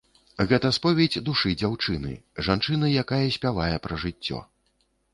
[0.51, 2.15] Гэта споведзь душы дзяўчыны,
[2.49, 4.47] жанчыны, якая спявае пра жыццё.